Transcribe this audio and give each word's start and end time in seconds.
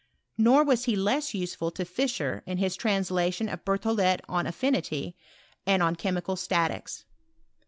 Nor 0.35 0.63
was 0.63 0.85
he 0.85 0.95
less 0.95 1.35
useful 1.35 1.69
to 1.69 1.85
Fischer 1.85 2.41
in 2.47 2.57
his 2.57 2.75
translation 2.75 3.47
of 3.47 3.63
BerthoUet 3.63 4.21
on 4.27 4.47
AfRnily 4.47 5.13
and 5.67 5.83
on 5.83 5.95
Che 5.95 6.09
mical 6.09 6.35
Statics. 6.35 7.05